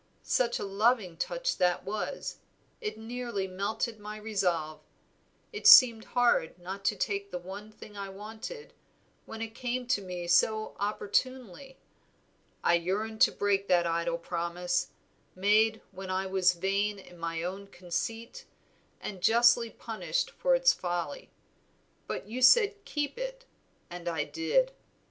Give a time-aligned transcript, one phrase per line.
[0.23, 2.39] Such a loving touch that was!
[2.81, 4.81] it nearly melted my resolve,
[5.53, 8.73] it seemed hard not to take the one thing I wanted,
[9.27, 11.77] when it came to me so opportunely.
[12.63, 14.89] I yearned to break that idle promise,
[15.35, 18.45] made when I was vain in my own conceit,
[18.99, 21.29] and justly punished for its folly;
[22.07, 23.45] but you said keep it,
[23.87, 24.71] and I did.